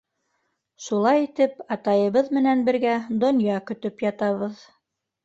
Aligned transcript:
Шулай 0.85 1.19
итеп 1.25 1.59
атайыбыҙ 1.75 2.31
менән 2.37 2.63
бергә 2.71 2.95
донъя 3.25 3.59
көтөп 3.69 4.03
ятабыҙ. 4.07 4.65